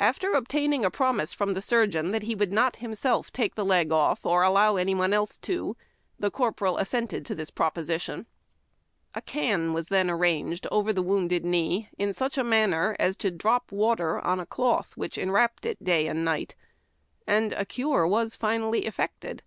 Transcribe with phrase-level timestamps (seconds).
[0.00, 3.92] After obtaining a promise from tlie surgeon that he would not himself take the leg
[3.92, 5.76] off or allow any one else to,
[6.18, 8.26] the cor poral assented to the proposition.
[9.14, 13.30] A can was then arranged over the wounded knee, in such a manner as to
[13.30, 16.56] drop water on the cloth which enwrapped it da}^ and night,
[17.24, 19.44] and a cure was finally effected.